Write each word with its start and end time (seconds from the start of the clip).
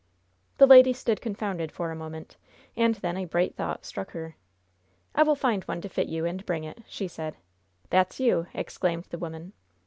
The 0.57 0.65
lady 0.65 0.93
stood 0.93 1.21
confounded 1.21 1.71
for 1.71 1.91
a 1.91 1.95
moment, 1.95 2.35
and 2.75 2.95
then 2.95 3.17
a 3.17 3.25
bright 3.25 3.55
thought 3.55 3.85
struck 3.85 4.13
her. 4.13 4.35
"I 5.13 5.21
will 5.21 5.35
find 5.35 5.63
one 5.65 5.79
to 5.81 5.89
fit 5.89 6.07
you, 6.07 6.25
and 6.25 6.43
bring 6.43 6.63
it," 6.63 6.79
she 6.87 7.07
said. 7.07 7.37
"That's 7.91 8.19
you!" 8.19 8.47
exclaimed 8.55 9.03
the 9.11 9.19
woman. 9.19 9.53